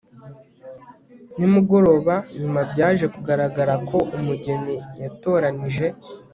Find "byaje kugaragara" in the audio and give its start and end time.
2.71-3.73